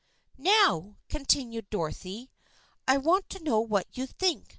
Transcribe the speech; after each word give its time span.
"Now," 0.39 0.97
continued 1.09 1.69
Dolly," 1.69 2.31
I 2.87 2.97
want 2.97 3.29
to 3.29 3.43
know 3.43 3.59
what 3.59 3.85
you 3.95 4.07
think. 4.07 4.47